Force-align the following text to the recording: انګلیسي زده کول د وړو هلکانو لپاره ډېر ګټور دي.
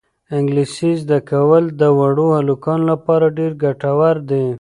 انګلیسي 0.37 0.91
زده 1.01 1.19
کول 1.29 1.63
د 1.81 1.83
وړو 1.99 2.27
هلکانو 2.39 2.85
لپاره 2.91 3.25
ډېر 3.37 3.51
ګټور 3.63 4.15
دي. 4.29 4.45